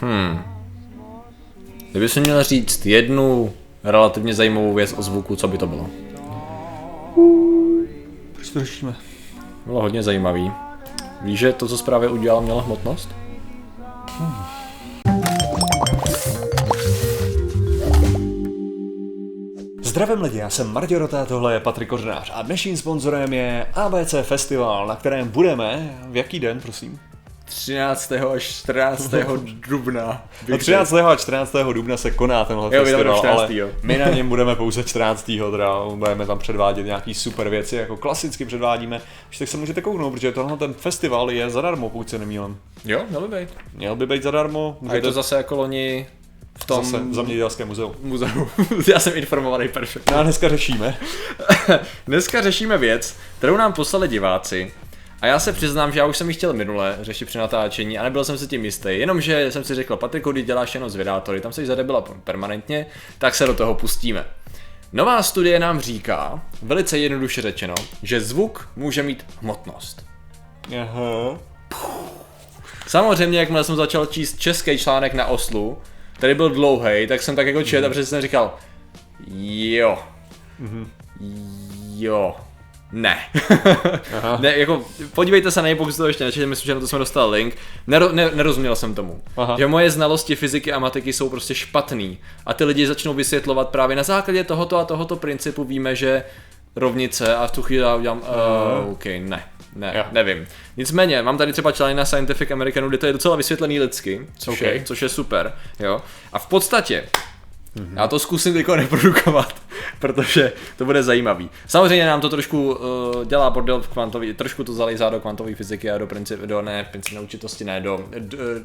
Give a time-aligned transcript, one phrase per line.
[0.00, 0.42] Hmm.
[1.90, 3.52] Kdyby si měl říct jednu
[3.84, 5.86] relativně zajímavou věc o zvuku, co by to bylo?
[8.32, 8.96] Proč to řešíme?
[9.66, 10.52] Bylo hodně zajímavý.
[11.22, 13.08] Víš, že to, co zprávě udělal, mělo hmotnost?
[19.82, 24.14] Zdravím lidi, já jsem Martě Rota, tohle je Patrik Kořenář a dnešním sponzorem je ABC
[24.22, 26.98] Festival, na kterém budeme, v jaký den, prosím?
[27.50, 28.12] 13.
[28.34, 29.10] až 14.
[29.68, 30.22] dubna.
[30.48, 30.92] No 13.
[30.92, 31.52] a 14.
[31.72, 33.38] dubna se koná tenhle Jo, festival, jdeme do 14..
[33.38, 35.30] ale my na něm budeme pouze 14.
[35.50, 39.00] teda budeme tam předvádět nějaký super věci, jako klasicky předvádíme,
[39.30, 42.58] už tak se můžete kouknout, protože tohle ten festival je zadarmo, pokud se nemýlím.
[42.84, 43.48] Jo, měl by být.
[43.74, 46.06] Měl by být zadarmo, A je to zase jako loni
[46.60, 47.94] v tom zase v zemědělském muzeu.
[48.02, 48.48] muzeu.
[48.92, 50.12] Já jsem informovaný perfektně.
[50.14, 50.96] No a dneska řešíme.
[52.06, 54.72] Dneska řešíme věc, kterou nám poslali diváci.
[55.20, 58.02] A já se přiznám, že já už jsem ji chtěl minule řešit při natáčení a
[58.02, 58.88] nebyl jsem si tím jistý.
[58.88, 62.86] Jenomže jsem si řekl, Patriku, když děláš jenom zvědátory, tam se zadebila permanentně,
[63.18, 64.24] tak se do toho pustíme.
[64.92, 70.06] Nová studie nám říká, velice jednoduše řečeno, že zvuk může mít hmotnost.
[70.80, 71.38] Aha.
[72.86, 75.78] Samozřejmě, jakmile jsem začal číst český článek na Oslu,
[76.12, 78.54] který byl dlouhý, tak jsem tak jako čet a přesně jsem říkal,
[79.34, 79.98] jo,
[81.96, 82.36] jo,
[82.92, 83.18] ne.
[84.18, 84.38] Aha.
[84.40, 86.88] ne, jako, podívejte se na něj, pokud jste to ještě nečetli, myslím, že na to
[86.88, 87.56] jsme dostal link.
[87.86, 89.22] Nero, ne, nerozuměl jsem tomu.
[89.36, 89.56] Aha.
[89.58, 92.18] Že moje znalosti fyziky a matiky jsou prostě špatný.
[92.46, 96.24] A ty lidi začnou vysvětlovat právě na základě tohoto a tohoto principu víme, že
[96.76, 99.42] rovnice a v tu chvíli já udělám, uh, OK, ne.
[99.76, 100.04] Ne, Jo.
[100.12, 100.46] nevím.
[100.76, 104.60] Nicméně, mám tady třeba článek na Scientific Americanu, kde to je docela vysvětlený lidsky, což,
[104.60, 104.66] OK.
[104.66, 106.02] je, což je super, jo.
[106.32, 107.04] A v podstatě,
[107.94, 109.54] já to zkusím teďko reprodukovat,
[109.98, 111.50] protože to bude zajímavý.
[111.66, 115.90] Samozřejmě nám to trošku uh, dělá bordel v kvantový, trošku to zalejzá do kvantové fyziky
[115.90, 118.62] a do princip, do ne, princip neurčitosti, ne, do d, eh,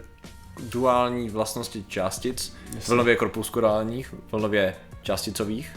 [0.64, 2.56] duální vlastnosti částic,
[2.88, 5.70] vlnově korpuskulárních, vlnově částicových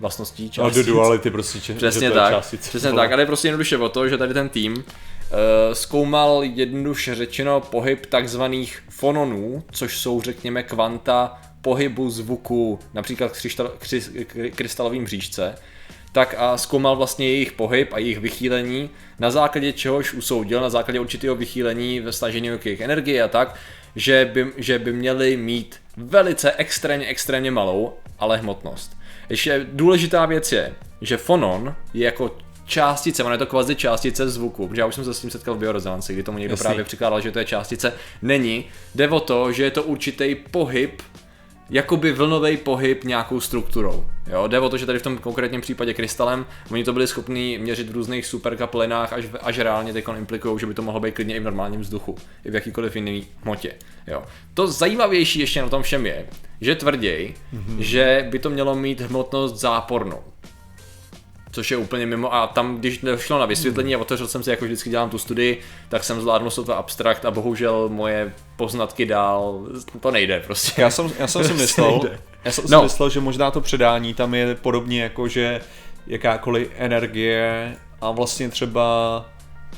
[0.00, 0.86] vlastností No, částic.
[0.86, 2.68] do duality prostě, že, Přesně že tak, částice.
[2.68, 4.84] přesně tak, ale je prostě jednoduše o to, že tady ten tým uh,
[5.72, 14.26] zkoumal jednoduše řečeno pohyb takzvaných fononů, což jsou řekněme kvanta pohybu zvuku například křištal, kři,
[14.54, 15.54] krystalovým bříšce,
[16.12, 21.00] tak a zkoumal vlastně jejich pohyb a jejich vychýlení, na základě čehož usoudil, na základě
[21.00, 23.54] určitého vychýlení ve stažení jejich energie a tak,
[23.96, 28.96] že by, že by měli mít velice extrémně, extrémně malou, ale hmotnost.
[29.28, 32.36] Ještě důležitá věc je, že fonon je jako
[32.66, 35.54] částice, ono je to kvazi částice zvuku, protože já už jsem se s tím setkal
[35.54, 36.64] v biorezonanci, kdy tomu někdo Jasný.
[36.64, 37.92] právě přikládal, že to je částice.
[38.22, 38.64] Není.
[38.94, 41.02] Jde o to, že je to určitý pohyb,
[41.70, 44.06] jakoby vlnový pohyb nějakou strukturou.
[44.26, 47.58] Jo, jde o to, že tady v tom konkrétním případě krystalem, oni to byli schopni
[47.58, 51.36] měřit v různých superkapelinách, až, až reálně teď implikují, že by to mohlo být klidně
[51.36, 53.72] i v normálním vzduchu, i v jakýkoliv jiný hmotě.
[54.06, 54.22] Jo.
[54.54, 56.26] To zajímavější ještě na tom všem je,
[56.60, 57.78] že tvrději, mm-hmm.
[57.78, 60.20] že by to mělo mít hmotnost zápornou.
[61.56, 64.64] Což je úplně mimo a tam, když došlo na vysvětlení a otevřel jsem si, jako
[64.64, 69.60] vždycky dělám tu studii, tak jsem zvládnul to abstrakt a bohužel moje poznatky dál,
[70.00, 70.82] to nejde prostě.
[70.82, 72.20] Já jsem, já jsem si myslel, nejde.
[72.44, 72.78] já jsem No.
[72.78, 75.60] si myslel, že možná to předání tam je podobně jako, že
[76.06, 79.24] jakákoliv energie a vlastně třeba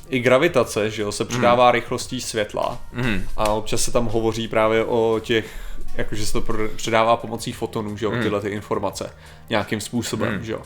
[0.08, 3.24] i gravitace, že jo, se předává rychlostí světla Mhm.
[3.36, 5.46] a občas se tam hovoří právě o těch,
[5.94, 6.44] jakože se to
[6.76, 9.10] předává pomocí fotonů, že jo, tyhle ty informace
[9.50, 10.62] nějakým způsobem, že jo.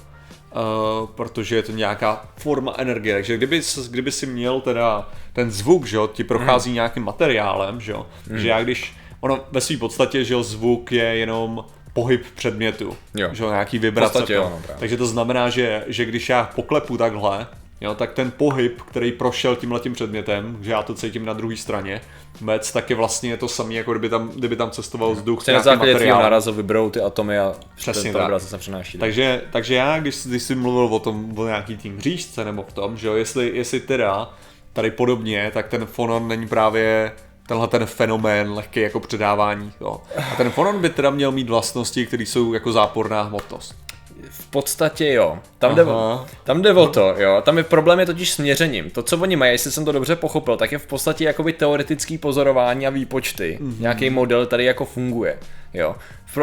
[0.53, 5.87] Uh, protože je to nějaká forma energie, takže kdyby, kdyby si měl teda ten zvuk,
[5.87, 10.25] že jo, ti prochází nějakým materiálem, že jo, že já když, ono ve své podstatě,
[10.25, 13.29] že jo, zvuk je jenom pohyb předmětu, Jo.
[13.33, 14.13] že jo, nějaký vibrace.
[14.13, 14.51] podstatě jo, no.
[14.51, 14.81] no, právě.
[14.81, 17.47] takže to znamená, že, že když já poklepu takhle,
[17.83, 22.01] jo, tak ten pohyb, který prošel tímhletím předmětem, že já to cítím na druhé straně,
[22.41, 25.93] vůbec, tak je vlastně to samé, jako kdyby tam, kdyby tam cestoval vzduch nějakým základě
[25.93, 26.23] tvýho materiálem.
[26.23, 28.43] nárazu vyberou ty atomy a Přesně ten, ta tak.
[28.43, 28.99] se přenáší.
[28.99, 32.73] Takže, takže já, když, když jsi mluvil o tom, o nějaký tým říšce nebo v
[32.73, 34.31] tom, že jo, jestli, jestli teda
[34.73, 37.13] tady podobně, tak ten fonon není právě
[37.47, 39.73] tenhle ten fenomén lehký jako předávání.
[39.81, 40.01] Jo.
[40.33, 43.75] A ten fonon by teda měl mít vlastnosti, které jsou jako záporná hmotnost.
[44.33, 45.39] V podstatě jo.
[45.59, 47.43] Tam jde, o, tam jde o to, jo.
[47.45, 48.91] Tam je problém je totiž s měřením.
[48.91, 52.19] To, co oni mají, jestli jsem to dobře pochopil, tak je v podstatě jakoby teoretický
[52.19, 53.59] pozorování a výpočty.
[53.61, 53.81] Mm-hmm.
[53.81, 55.39] Nějaký model tady jako funguje.
[55.75, 55.97] Jo.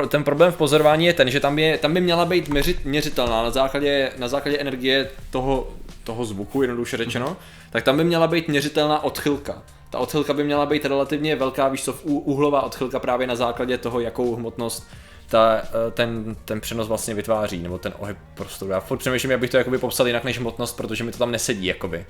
[0.07, 3.44] Ten problém v pozorování je ten, že tam, je, tam by měla být měřit, měřitelná
[3.44, 5.68] na základě, na základě energie toho,
[6.03, 7.69] toho zvuku, jednoduše řečeno, mm-hmm.
[7.71, 9.62] tak tam by měla být měřitelná odchylka.
[9.89, 14.00] Ta odchylka by měla být relativně velká, víš co, úhlová odchylka právě na základě toho,
[14.00, 14.88] jakou hmotnost
[15.30, 18.72] ta, eh, ten, ten přenos vlastně vytváří, nebo ten ohyb prostoru.
[18.72, 21.31] Já furt přemýšlím, jak bych to jakoby popsal jinak než hmotnost, protože mi to tam
[21.31, 22.06] nesedí, jakoby.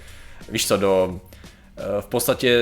[0.49, 1.19] Víš co, do,
[2.01, 2.59] v podstatě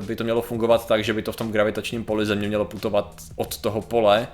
[0.00, 3.22] by to mělo fungovat tak, že by to v tom gravitačním poli Země mělo putovat
[3.36, 4.28] od toho pole,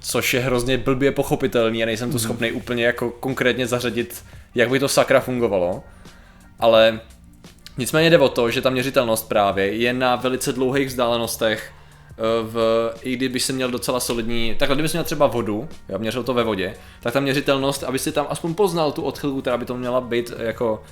[0.00, 4.24] což je hrozně blbě pochopitelný a nejsem to schopný úplně jako konkrétně zařadit,
[4.54, 5.82] jak by to sakra fungovalo.
[6.58, 7.00] Ale
[7.78, 11.75] nicméně jde o to, že ta měřitelnost právě je na velice dlouhých vzdálenostech eh,
[12.42, 16.34] v, i kdyby se měl docela solidní, takhle kdyby měl třeba vodu, já měřil to
[16.34, 19.76] ve vodě, tak ta měřitelnost, aby si tam aspoň poznal tu odchylku, která by to
[19.76, 20.82] měla být jako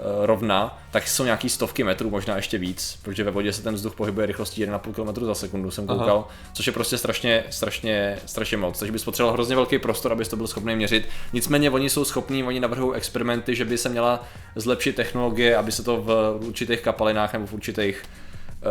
[0.00, 3.74] uh, rovna, tak jsou nějaký stovky metrů, možná ještě víc, protože ve vodě se ten
[3.74, 6.28] vzduch pohybuje rychlostí 1,5 km za sekundu, jsem koukal, Aha.
[6.52, 8.78] což je prostě strašně, strašně, strašně moc.
[8.78, 11.08] Takže bys potřeboval hrozně velký prostor, abys to byl schopný měřit.
[11.32, 14.24] Nicméně oni jsou schopní, oni navrhují experimenty, že by se měla
[14.56, 18.23] zlepšit technologie, aby se to v určitých kapalinách nebo v určitých eh,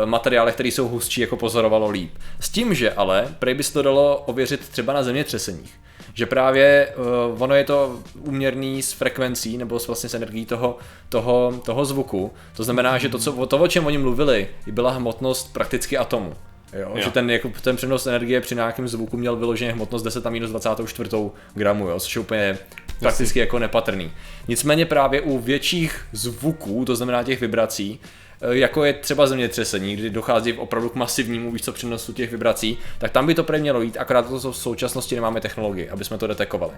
[0.04, 2.10] materiálech, které jsou hustší, jako pozorovalo líp.
[2.40, 5.74] S tím, že ale prej by se to dalo ověřit třeba na zemětřeseních
[6.14, 6.88] že právě
[7.32, 11.84] uh, ono je to uměrný s frekvencí nebo s vlastně s energií toho, toho, toho
[11.84, 12.32] zvuku.
[12.56, 16.32] To znamená, že to, co, to, o čem oni mluvili, byla hmotnost prakticky atomu.
[16.72, 17.02] Jo, jo.
[17.02, 20.50] Že ten, jako, ten přenos energie při nějakém zvuku měl vyloženě hmotnost 10 a minus
[20.50, 21.10] 24
[21.54, 22.58] gramu, jo, což je úplně
[23.00, 24.12] prakticky jako nepatrný.
[24.48, 30.10] Nicméně právě u větších zvuků, to znamená těch vibrací, Eh, jako je třeba zemětřesení, kdy
[30.10, 33.96] dochází opravdu k masivnímu co přenosu těch vibrací, tak tam by to pro mělo jít,
[33.96, 36.72] akorát to v současnosti nemáme technologii, aby jsme to detekovali.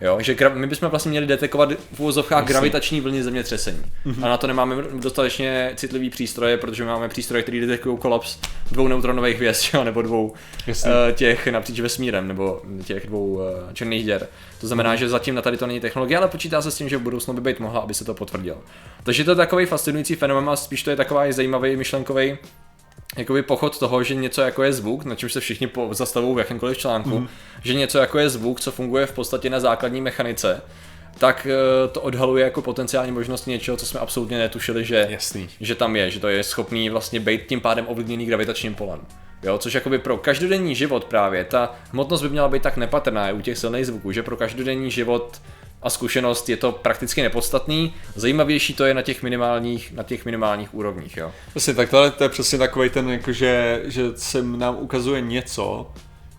[0.00, 2.52] Jo, že gra- my bychom vlastně měli detekovat v úvozovkách Asi.
[2.52, 3.82] gravitační vlny zemětřesení.
[4.06, 4.24] Mm-hmm.
[4.24, 8.38] A na to nemáme dostatečně citlivý přístroje, protože máme přístroje, které detekují kolaps
[8.72, 10.74] dvou neutronových hvězd, jo, nebo dvou uh,
[11.12, 14.28] těch napříč vesmírem, nebo těch dvou uh, černých děr.
[14.60, 14.98] To znamená, mm-hmm.
[14.98, 17.34] že zatím na tady to není technologie, ale počítá se s tím, že v budoucnu
[17.34, 18.58] by být mohla, aby se to potvrdilo.
[19.02, 22.38] Takže to je takový fascinující fenomén a spíš to je takový zajímavý myšlenkový
[23.16, 26.78] jakoby pochod toho, že něco jako je zvuk, na čem se všichni zastavují v jakémkoliv
[26.78, 27.28] článku, mm.
[27.62, 30.62] že něco jako je zvuk, co funguje v podstatě na základní mechanice,
[31.18, 35.48] tak eh, to odhaluje jako potenciální možnost něčeho, co jsme absolutně netušili, že, Jasný.
[35.60, 39.00] že tam je, že to je schopný vlastně být tím pádem ovlivněný gravitačním polem.
[39.42, 43.40] Jo, což jakoby pro každodenní život právě, ta hmotnost by měla být tak nepatrná u
[43.40, 45.40] těch silných zvuků, že pro každodenní život
[45.86, 47.94] a zkušenost je to prakticky nepodstatný.
[48.14, 51.16] Zajímavější to je na těch minimálních, na těch minimálních úrovních.
[51.16, 51.32] Jo.
[51.50, 55.90] Přesně, tak tohle to je přesně takový ten, jako že, že se nám ukazuje něco,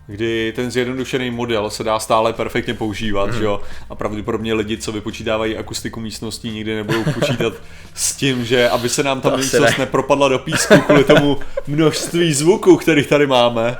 [0.06, 3.42] kdy ten zjednodušený model se dá stále perfektně používat, mm.
[3.42, 3.60] jo?
[3.90, 7.52] A pravděpodobně lidi, co vypočítávají akustiku místností, nikdy nebudou počítat
[7.94, 9.84] s tím, že aby se nám tam místnost ne.
[9.84, 13.76] nepropadla do písku kvůli tomu množství zvuků, který tady máme.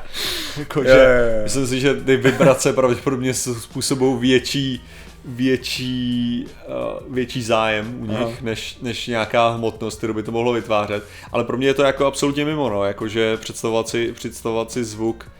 [0.58, 1.40] Jako, je, je, je.
[1.42, 4.82] Myslím si, že ty vibrace pravděpodobně způsobují větší
[5.28, 6.46] větší,
[7.06, 11.04] uh, větší zájem u nich, než, než nějaká hmotnost, kterou by to mohlo vytvářet.
[11.32, 15.30] Ale pro mě je to jako absolutně mimo, no, jakože představovat si, představovat si zvuk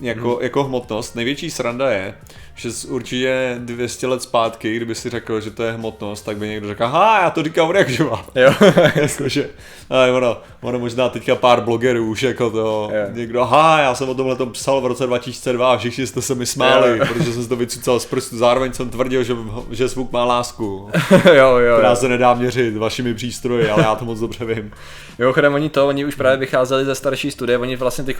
[0.00, 0.42] jako, hmm.
[0.42, 1.16] jako hmotnost.
[1.16, 2.14] Největší sranda je,
[2.58, 6.68] že určitě 200 let zpátky, kdyby si řekl, že to je hmotnost, tak by někdo
[6.68, 8.24] řekl, aha, já to říkám odjakživa.
[8.34, 8.52] Jo.
[8.94, 9.50] Jakože,
[9.90, 12.90] ale ono, ono možná teďka pár blogerů už jako to, jo.
[13.12, 16.34] někdo, aha, já jsem o tomhle tom psal v roce 2002 a všichni jste se
[16.34, 17.04] mi smáli, jo.
[17.06, 19.36] protože jsem to vycucal z prstu, zároveň jsem tvrdil, že,
[19.70, 20.90] že zvuk má lásku,
[21.24, 21.96] jo, jo, která jo.
[21.96, 24.72] se nedá měřit vašimi přístroji, ale já to moc dobře vím.
[25.18, 28.16] Mimochodem oni to, oni už právě vycházeli ze starší studie, oni vlastně teď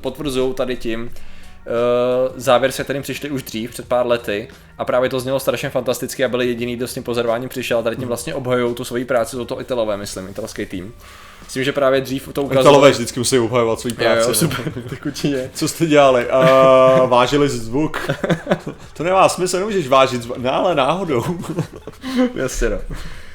[0.00, 1.10] potvrzují tady tím,
[2.36, 6.24] závěr, se kterým přišli už dřív, před pár lety, a právě to znělo strašně fantasticky
[6.24, 9.04] a byli jediný, kdo s tím pozorováním přišel a tady tím vlastně obhajují tu svoji
[9.04, 10.94] práci, to to Italové, myslím, italský tým.
[11.44, 12.62] Myslím, že právě dřív to ukázalo.
[12.62, 14.20] Italové vždycky musí obhajovat svůj práci.
[14.20, 14.72] Jo, jo, super,
[15.24, 15.38] no.
[15.54, 16.26] Co jste dělali?
[16.26, 18.10] Uh, vážili zvuk.
[18.96, 21.24] to nemá smysl, nemůžeš vážit zvuk, no ale náhodou.
[22.34, 22.78] Jasně no.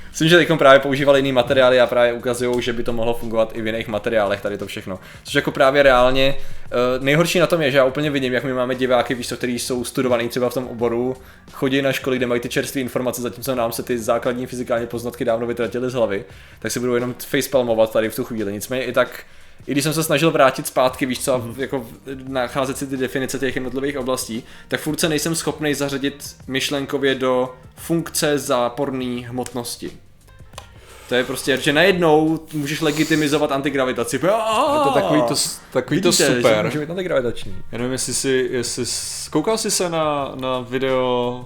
[0.10, 3.52] Myslím, že teď právě používali jiný materiály a právě ukazují, že by to mohlo fungovat
[3.56, 5.00] i v jiných materiálech, tady to všechno.
[5.24, 8.54] Což jako právě reálně uh, nejhorší na tom je, že já úplně vidím, jak my
[8.54, 11.18] máme diváky, víš, kteří jsou studovaní třeba v tom oboru,
[11.52, 15.26] chodí na školy, kde mají ty čerstvé informace, zatímco nám se ty základní fyzikální poznatky
[15.26, 16.26] dávno vytratily z hlavy,
[16.60, 18.54] tak si budou jenom facepalmovat tady v tu chvíli.
[18.54, 19.24] Nicméně i tak
[19.68, 21.86] i když jsem se snažil vrátit zpátky, víš co, jako
[22.28, 27.56] nacházet si ty definice těch jednotlivých oblastí, tak furt se nejsem schopný zařadit myšlenkově do
[27.76, 29.92] funkce záporné hmotnosti.
[31.10, 34.16] To je prostě, že najednou můžeš legitimizovat antigravitaci.
[34.16, 34.22] Je
[34.84, 35.36] to takový to,
[35.74, 36.66] takový Vidíte, to super.
[36.66, 37.56] může být antigravitační.
[37.72, 38.86] Já nevím, jestli si, jestli
[39.30, 41.46] koukal jsi se na, na video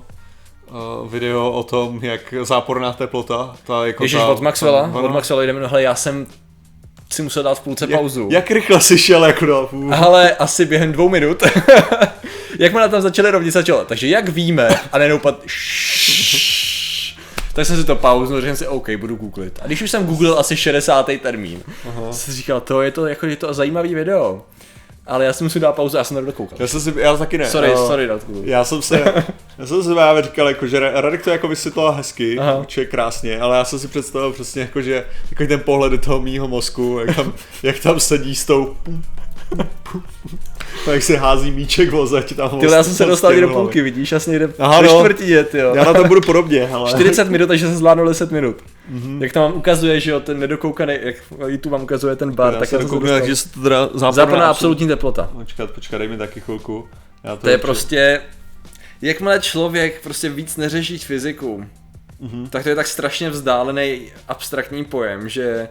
[0.70, 5.12] uh, video o tom, jak záporná teplota, ta jako Ježíš, ta, od Maxwella, ta, od
[5.12, 6.28] Maxwella jdeme, hele, já jsem
[7.14, 8.30] si musel dát v půlce jak, pauzu.
[8.32, 11.44] Jak rychle jsi šel jako do Ale asi během dvou minut.
[12.60, 13.86] jak na tam začali rovnit začalo.
[13.86, 15.44] Takže jak víme, a nejenom pad
[17.54, 19.60] tak jsem si to pauznul, řekl si, OK, budu googlit.
[19.62, 21.10] A když už jsem googlil asi 60.
[21.22, 22.14] termín, Aha.
[22.14, 24.42] jsem si říkal, to je to, jako, je to zajímavý video.
[25.06, 26.58] Ale já si musím dát pauzu, já jsem to dokoukal.
[26.62, 27.50] Já jsem si, já taky ne.
[27.50, 28.42] Sorry, uh, sorry, Radku.
[28.46, 29.24] Já jsem se,
[29.58, 33.58] já jsem si právě říkal, jako, že Radek to jako vysvětlil hezky, určitě krásně, ale
[33.58, 37.16] já jsem si představil přesně jako, že jako ten pohled do toho mýho mozku, jak
[37.16, 37.34] tam,
[37.64, 38.76] jak tam sedí s tou
[40.92, 44.12] jak se hází míček o zeď tam Ty, já jsem se dostal do půlky, vidíš,
[44.12, 44.88] já jsem někde Aha, no.
[45.00, 45.76] čtvrtině, ty jo.
[45.76, 48.56] Já na to budu podobně, ale 40 minut, takže jsem zvládnul 10 minut.
[48.90, 49.24] Mhm.
[49.24, 51.16] Jak tam vám ukazuje, že jo, ten nedokoukaný, jak
[51.48, 53.28] YouTube vám ukazuje ten bar, já tak já jsem se dokouknu, dostal.
[53.28, 55.30] že se to teda západná Západná absolutní teplota.
[55.34, 56.88] Počkat, počkat, dej mi taky chvilku.
[57.24, 58.22] Já To je určitě- prostě,
[59.02, 61.66] jakmile člověk prostě víc neřeší fyziku,
[62.20, 62.48] Mhm.
[62.50, 65.68] tak to je tak strašně vzdálený abstraktní pojem, že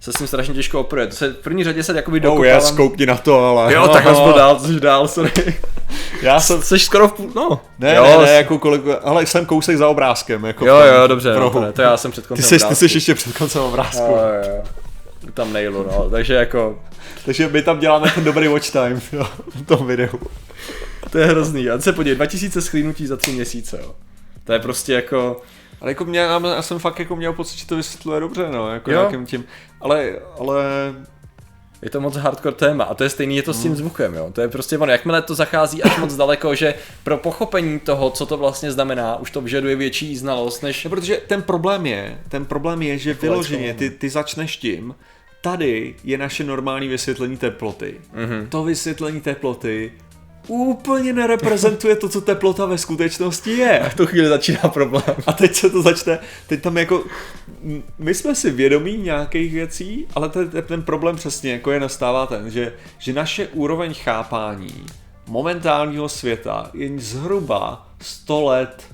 [0.00, 1.06] se s tím strašně těžko operuje.
[1.06, 2.54] To se v první řadě se jakoby Oh dokopávám.
[2.54, 3.74] yes, koukni na to, ale...
[3.74, 5.32] Jo, tak byl dál, jsi dál, sorry.
[6.22, 6.62] Já jsem...
[6.62, 7.60] Jsi skoro v půl, no.
[7.78, 10.44] Ne, jo, ne, ne, jsi- jako kolegu, ale jsem kousek za obrázkem.
[10.44, 12.64] Jako Jo, jo, dobře, no, to, ne, to já jsem před Ty koncem jsi, ty
[12.64, 12.74] obrázku.
[12.88, 14.02] jsi ještě před koncem obrázku.
[14.02, 14.62] Jo, jo, jo.
[15.34, 16.78] Tam nejlu, no, takže jako,
[17.24, 20.20] Takže my tam děláme ten dobrý watch time jo, v tom videu.
[21.10, 21.70] to je hrozný.
[21.70, 23.94] A se podívej, 2000 schlínutí za 3 měsíce, jo.
[24.44, 25.40] To je prostě jako,
[25.80, 28.90] Ale jako mě, já jsem fakt jako měl pocit, že to vysvětluje dobře, no, jako
[28.90, 28.98] Jo.
[28.98, 29.44] nějakým tím.
[29.80, 30.64] Ale, ale
[31.82, 33.62] je to moc hardcore téma a to je stejný, je to s Hmm.
[33.62, 34.30] tím zvukem, jo.
[34.32, 38.26] To je prostě ono, jakmile to zachází až moc daleko, že pro pochopení toho, co
[38.26, 42.44] to vlastně znamená, už to vyžaduje větší znalost, než No, protože ten problém je, ten
[42.44, 44.94] problém je, že vyloženě Kolečko, ty, ty začneš tím,
[45.42, 47.94] tady je naše normální vysvětlení teploty.
[48.12, 48.46] Mhm.
[48.48, 49.92] To vysvětlení teploty
[50.48, 53.90] úplně nereprezentuje to, co teplota ve skutečnosti je.
[53.90, 55.16] v tu chvíli začíná problém.
[55.26, 57.04] A teď se to začne, teď tam jako,
[57.98, 62.50] my jsme si vědomí nějakých věcí, ale ten, ten problém přesně jako je nastává ten,
[62.50, 64.86] že, že naše úroveň chápání
[65.26, 68.84] momentálního světa je zhruba 100 let,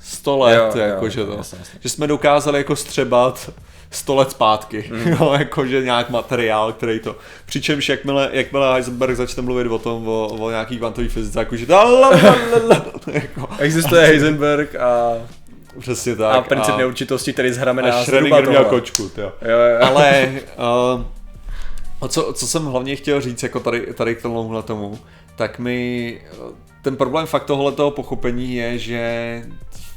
[0.00, 1.80] 100 let, Jo, jo, jakože to, jasně, jasně.
[1.80, 3.50] že jsme dokázali jako střebat
[3.90, 5.12] 100 let zpátky, mm.
[5.20, 7.16] jo, jakože nějak materiál, který to,
[7.46, 11.66] přičemž jakmile, jakmile Heisenberg začne mluvit o tom, o, o nějaký kvantové fyzice, jakože
[13.12, 15.12] jako, Existuje Heisenberg a,
[15.80, 16.36] přesně tak.
[16.36, 19.32] a princip neurčitosti, který zhramená a zhruba Schrödinger měl kočku, jo.
[19.42, 19.86] Jo, jo.
[19.86, 20.32] Ale
[20.96, 21.02] uh,
[22.00, 24.98] o co, co jsem hlavně chtěl říct jako tady, tady k tomuhle tomu,
[25.36, 26.36] tak mi eh,
[26.82, 29.42] ten problém fakt tohoto pochopení je, že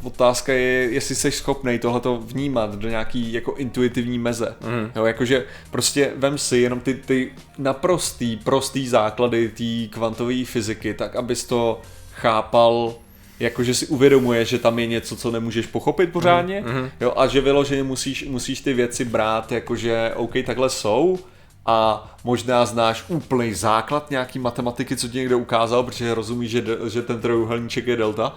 [0.03, 4.55] otázka je, jestli jsi schopný tohleto vnímat do nějaký jako intuitivní meze.
[4.61, 4.91] Mhm.
[4.95, 11.15] Jo, jakože prostě vem si jenom ty, ty naprostý, prostý základy té kvantové fyziky, tak
[11.15, 11.81] abys to
[12.13, 12.95] chápal
[13.39, 16.89] jakože si uvědomuje, že tam je něco, co nemůžeš pochopit pořádně, Mhm.
[17.01, 21.19] jo, a že vyloženě musíš, musíš ty věci brát, jakože OK, takhle jsou,
[21.65, 27.01] a možná znáš úplný základ nějaký matematiky, co ti někdo ukázal, protože rozumíš, že, že
[27.01, 28.35] ten trojuhelníček je delta.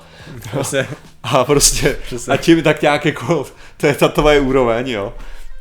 [0.50, 0.86] Prostě,
[1.22, 2.34] A prostě, Přesně.
[2.34, 5.14] a tím tak nějak jako, to je ta tvoje úroveň, jo.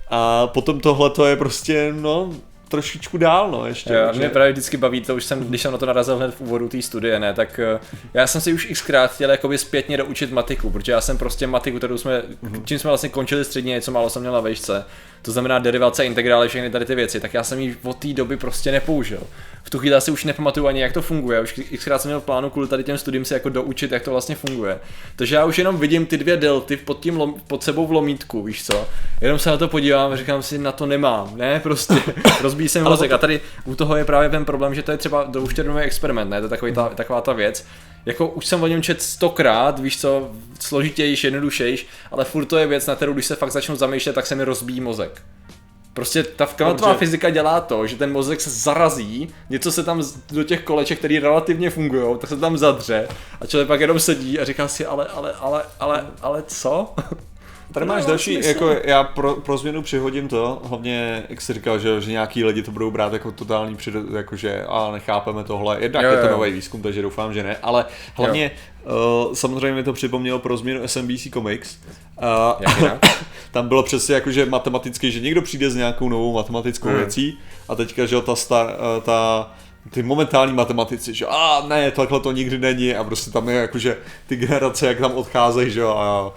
[0.10, 2.34] A potom tohle to je prostě, no,
[2.68, 3.94] trošičku dál, no, ještě.
[3.94, 6.36] Jo, že- mě právě vždycky baví, to už jsem, když jsem na to narazil hned
[6.36, 7.80] v úvodu té studie, ne, tak eh,
[8.14, 11.78] já jsem si už xkrát chtěl jakoby zpětně doučit matiku, protože já jsem prostě matiku,
[11.78, 12.22] kterou jsme,
[12.66, 14.86] čím jsme vlastně končili středně, něco málo jsem měl na vejšce,
[15.22, 18.38] to znamená derivace, integrály, všechny tady ty věci, tak já jsem ji od té doby
[18.38, 19.20] prostě nepoužil.
[19.64, 22.50] V tu chvíli asi už nepamatuju ani, jak to funguje, už xkrát jsem měl plánu
[22.50, 24.80] kvůli tady těm studiím se jako doučit, jak to vlastně funguje.
[25.16, 28.44] Takže já už jenom vidím ty dvě delty pod, tím lom, pod sebou v lomítku,
[28.44, 28.88] víš co?
[29.22, 31.94] Jenom se na to podívám a říkám si, na to nemám, ne, prostě
[32.56, 33.12] rozbíjí se mi mozek.
[33.12, 36.40] A tady u toho je právě ten problém, že to je třeba douštěrnový experiment, ne,
[36.40, 37.66] to je takový ta, taková ta věc.
[38.06, 42.68] Jako už jsem o něm čet stokrát, víš co, složitějš, jednodušejš, ale furt to je
[42.68, 45.22] věc, na kterou když se fakt začnu zamýšlet, tak se mi rozbíjí mozek.
[45.94, 50.44] Prostě ta kvantová fyzika dělá to, že ten mozek se zarazí, něco se tam do
[50.44, 53.08] těch koleček, které relativně fungují, tak se tam zadře
[53.42, 56.94] a člověk pak jenom sedí a říká si, ale, ale, ale, ale, ale co?
[57.74, 58.48] Tady To máš další, smysl.
[58.48, 62.64] jako já pro, pro změnu přihodím to, hlavně, jak jsi říkal, že, že nějaký lidi
[62.64, 66.32] to budou brát jako totální před, jakože a nechápeme tohle, jednak Jo, je to jo.
[66.38, 68.52] nový výzkum, takže doufám, že ne, ale hlavně
[69.28, 71.78] uh, samozřejmě mi to připomnělo pro změnu SMBC Comics.
[72.22, 72.28] Uh,
[72.60, 73.06] Jak jinak?
[73.52, 76.98] tam bylo přesně jako, že matematicky, že někdo přijde s nějakou novou matematickou Hmm.
[76.98, 79.52] věcí a teďka, že jo, ta, star, eh, ta
[79.92, 83.98] ty momentální matematici, že a ne, takhle to nikdy není a prostě tam je jakože
[84.28, 86.32] ty generace, jak tam odcházejí, že jo, a a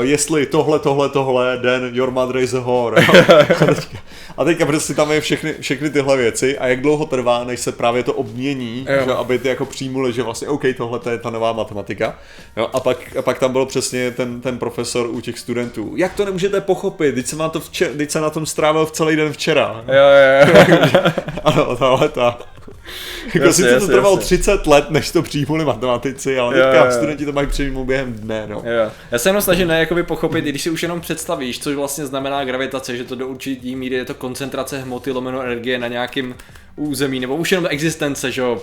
[0.00, 3.06] jestli tohle, tohle, tohle, den your mother is a whore.
[3.60, 3.98] a, teďka,
[4.36, 7.72] a teďka prostě tam je všechny, všechny tyhle věci a jak dlouho trvá, než se
[7.72, 9.04] právě to obmění, Jo.
[9.04, 12.18] že, aby ty jako přijmuli, že vlastně OK, tohle to je ta nová matematika.
[12.56, 15.92] Jo, a, pak, a pak tam bylo přesně ten, ten profesor u těch studentů.
[15.96, 17.14] Jak to nemůžete pochopit?
[17.14, 19.84] Teď jsem, na to vče, teď jsem na tom strávil v celý den včera.
[19.88, 21.02] Jo, jo, jo.
[21.44, 22.38] Ano, tahle ta.
[23.34, 24.38] Jako Jasně, sice to jasně, trvalo jasně.
[24.38, 28.12] 30 let, než to přijmuli matematici, ale Jo, teďka jo, studenti to mají přijmout během
[28.12, 28.56] dne, no.
[28.56, 28.90] Jo.
[29.10, 32.44] Já se jenom snažím ne, jakoby pochopit, když si už jenom představíš, co vlastně znamená
[32.44, 36.34] gravitace, že to do určitý míry je to koncentrace hmoty lomeno energie na nějakým
[36.76, 38.62] území, nebo už jenom existence, že jo,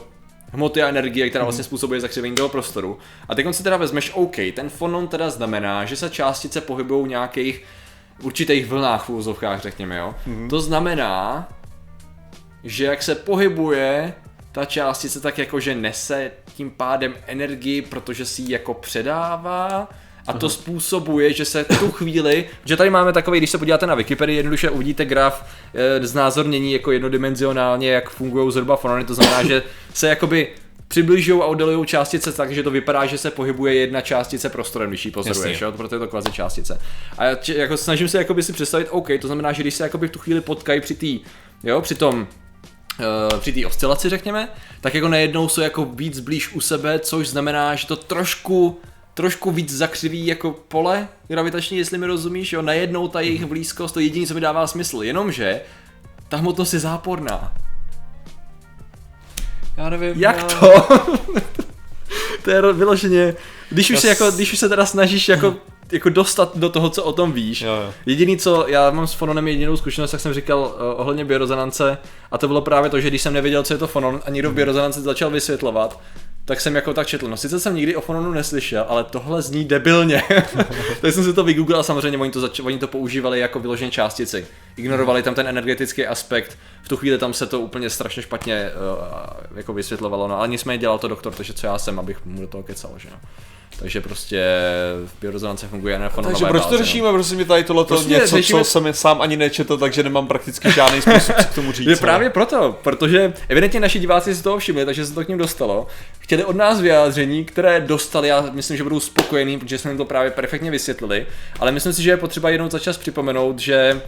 [0.51, 2.97] hmoty a energie, která vlastně způsobuje zakřivení toho prostoru.
[3.29, 7.09] A teď si teda vezmeš, OK, ten fonon teda znamená, že se částice pohybují v
[7.09, 7.63] nějakých
[8.21, 10.15] určitých vlnách v úzovkách, řekněme, jo.
[10.27, 10.49] Mm-hmm.
[10.49, 11.47] To znamená,
[12.63, 14.13] že jak se pohybuje
[14.51, 19.89] ta částice tak jako, že nese tím pádem energii, protože si ji jako předává,
[20.27, 23.95] a to způsobuje, že se tu chvíli, že tady máme takový, když se podíváte na
[23.95, 29.63] Wikipedii, jednoduše uvidíte graf e, znázornění jako jednodimenzionálně, jak fungují zhruba fonony, to znamená, že
[29.93, 30.47] se jakoby
[30.87, 35.05] přibližují a oddalují částice tak, že to vypadá, že se pohybuje jedna částice prostorem, když
[35.05, 35.71] ji pozoruješ, jo?
[35.71, 36.81] proto je to kvazi částice.
[37.17, 40.07] A já jako snažím se jakoby si představit, OK, to znamená, že když se jakoby
[40.07, 41.19] v tu chvíli potkají při tý,
[41.63, 42.27] jo, při tom
[43.39, 44.49] při té oscilaci, řekněme,
[44.81, 48.79] tak jako najednou jsou jako víc blíž u sebe, což znamená, že to trošku
[49.13, 53.99] trošku víc zakřiví jako pole gravitační, jestli mi rozumíš, jo, najednou ta jejich blízkost, to
[53.99, 55.61] jediné, co mi dává smysl, jenomže
[56.29, 57.53] ta hmotnost je záporná.
[59.77, 60.13] Já nevím.
[60.15, 60.43] Jak já...
[60.43, 60.87] to?
[62.43, 63.35] to je vyloženě,
[63.69, 65.55] když už, se jako, když už se teda snažíš jako
[65.91, 67.61] jako dostat do toho, co o tom víš.
[67.61, 67.93] Jo, jo.
[68.05, 71.97] Jediný, co já mám s fononem jedinou zkušenost, jak jsem říkal uh, ohledně biorezonance,
[72.31, 74.51] a to bylo právě to, že když jsem nevěděl, co je to fonon a někdo
[74.51, 75.99] v biorezonanci začal vysvětlovat,
[76.45, 77.27] tak jsem jako tak četl.
[77.27, 80.23] No sice jsem nikdy o fononu neslyšel, ale tohle zní debilně.
[81.01, 83.91] tak jsem si to vygooglil a samozřejmě oni to, zač- oni to používali jako vyloženě
[83.91, 84.47] částici.
[84.79, 86.57] Ignorovali tam ten energetický aspekt.
[86.81, 90.27] V tu chvíli tam se to úplně strašně špatně uh, jako vysvětlovalo.
[90.27, 92.91] No ale nicméně dělal to doktor, takže co já jsem, abych mu do toho kecal,
[92.97, 93.17] že no.
[93.79, 94.45] Takže prostě
[95.05, 97.13] v biorezonance funguje na Takže proč to řešíme, no.
[97.13, 98.59] prosím mě tady tohle prostě něco, řešíme...
[98.59, 101.87] co jsem sám ani nečetl, takže nemám prakticky žádný způsob, co k tomu říct.
[101.87, 105.37] Je právě proto, protože evidentně naši diváci si toho všimli, takže se to k ním
[105.37, 105.87] dostalo.
[106.19, 110.05] Chtěli od nás vyjádření, které dostali, já myslím, že budou spokojení, protože jsme jim to
[110.05, 111.25] právě perfektně vysvětlili,
[111.59, 114.01] ale myslím si, že je potřeba jednou za čas připomenout, že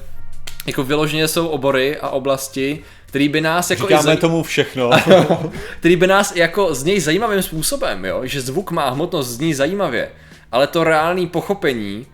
[0.65, 4.17] jako vyloženě jsou obory a oblasti, který by nás jako Říkáme zaj...
[4.17, 4.89] tomu všechno.
[5.79, 10.09] který by nás jako z něj zajímavým způsobem, jo, že zvuk má hmotnost, zní zajímavě,
[10.51, 12.07] ale to reálné pochopení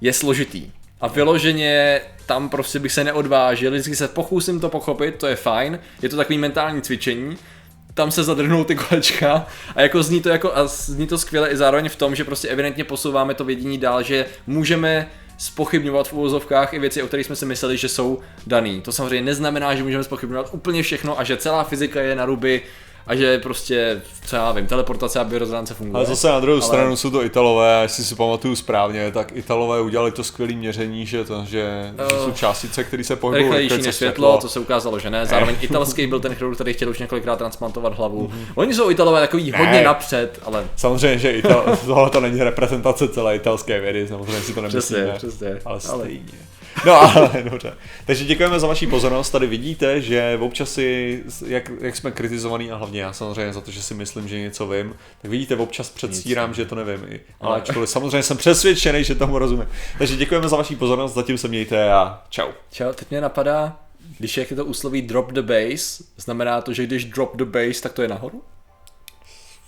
[0.00, 0.70] je složitý.
[1.00, 5.78] A vyloženě tam prostě bych se neodvážil, vždycky se pokusím to pochopit, to je fajn,
[6.02, 7.36] je to takový mentální cvičení,
[7.94, 11.56] tam se zadrhnou ty kolečka a jako zní to jako a zní to skvěle i
[11.56, 15.08] zároveň v tom, že prostě evidentně posouváme to vědění dál, že můžeme
[15.42, 18.80] spochybňovat v uvozovkách i věci, o kterých jsme si mysleli, že jsou daný.
[18.80, 22.62] To samozřejmě neznamená, že můžeme spochybňovat úplně všechno a že celá fyzika je na ruby
[23.06, 25.96] a že prostě, co já vím, teleportace a biorezonance funguje.
[25.96, 26.66] Ale zase na druhou ale...
[26.66, 31.06] stranu jsou to Italové, a jestli si pamatuju správně, tak Italové udělali to skvělé měření,
[31.06, 34.60] že, to, že, uh, že jsou částice, které se pohybují rychlejší než světlo, to se
[34.60, 35.26] ukázalo, že ne.
[35.26, 38.28] Zároveň italský byl ten chirurg, který chtěl už několikrát transplantovat hlavu.
[38.28, 38.52] Mm-hmm.
[38.54, 39.58] Oni jsou Italové takový ne.
[39.58, 40.64] hodně napřed, ale...
[40.76, 41.78] Samozřejmě, že Ital...
[41.86, 45.12] tohle to není reprezentace celé italské vědy, samozřejmě si to nemyslíme.
[45.16, 45.60] Přesně, přesně.
[45.64, 46.51] Ale stejně.
[46.86, 47.76] No ale dobře.
[48.06, 49.30] Takže děkujeme za vaši pozornost.
[49.30, 53.70] Tady vidíte, že občas si, jak, jak jsme kritizovaní a hlavně já samozřejmě za to,
[53.70, 57.04] že si myslím, že něco vím, tak vidíte, občas předstírám, že to nevím.
[57.08, 59.68] I, ale ačkoliv samozřejmě jsem přesvědčený, že tomu rozumím.
[59.98, 62.48] Takže děkujeme za vaši pozornost, zatím se mějte a čau.
[62.70, 63.76] Čau, teď mě napadá,
[64.18, 67.82] když jak je to úsloví drop the base, znamená to, že když drop the base,
[67.82, 68.42] tak to je nahoru?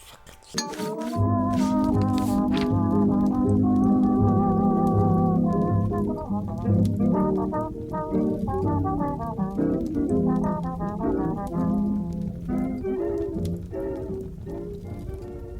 [0.07, 1.14] Fuck.